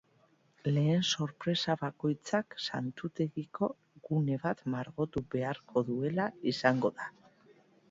Lehen 0.67 1.03
sorpresa 1.09 1.75
bakoitzak 1.81 2.57
santutegiko 2.69 3.69
gune 4.09 4.41
bat 4.47 4.65
margotu 4.77 5.25
beharko 5.37 5.87
duela 5.93 6.29
izango 6.57 6.95
da. 6.99 7.11